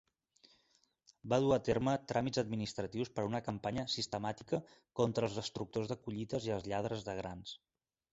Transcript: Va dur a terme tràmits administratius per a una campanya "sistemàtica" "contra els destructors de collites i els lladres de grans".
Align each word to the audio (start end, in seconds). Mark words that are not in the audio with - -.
Va 1.33 1.37
dur 1.41 1.51
a 1.57 1.59
terme 1.67 1.91
tràmits 2.11 2.39
administratius 2.43 3.11
per 3.17 3.25
a 3.25 3.29
una 3.31 3.41
campanya 3.49 3.83
"sistemàtica" 3.97 4.61
"contra 5.01 5.29
els 5.29 5.37
destructors 5.41 5.93
de 5.93 5.99
collites 6.07 6.49
i 6.49 6.55
els 6.57 6.67
lladres 6.73 7.05
de 7.11 7.17
grans". 7.21 7.55